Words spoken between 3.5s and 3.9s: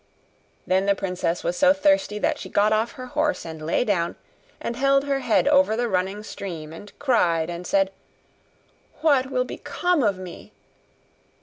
lay